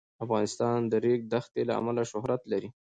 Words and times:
افغانستان 0.25 0.77
د 0.87 0.87
د 0.91 0.93
ریګ 1.03 1.21
دښتې 1.33 1.61
له 1.69 1.73
امله 1.79 2.01
شهرت 2.11 2.41
لري. 2.51 2.69